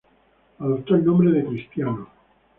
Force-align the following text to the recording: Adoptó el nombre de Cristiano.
Adoptó 0.57 0.95
el 0.95 1.05
nombre 1.05 1.29
de 1.29 1.45
Cristiano. 1.45 2.09